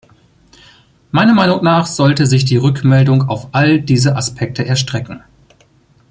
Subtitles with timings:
[1.11, 5.21] Meiner Meinung nach sollte sich die Rückmeldung auf all diese Aspekte erstrecken.